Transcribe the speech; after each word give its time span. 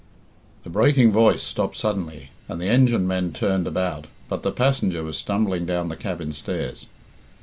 The 0.63 0.69
breaking 0.71 1.11
voice 1.11 1.43
stopped 1.43 1.77
suddenly, 1.77 2.31
and 2.49 2.59
the 2.59 2.65
engine 2.65 3.05
men 3.05 3.33
turned 3.33 3.67
about, 3.67 4.07
but 4.29 4.41
the 4.41 4.51
passenger 4.51 5.03
was 5.03 5.15
stumbling 5.15 5.67
down 5.67 5.89
the 5.89 5.95
cabin 5.95 6.33
stairs. 6.33 6.87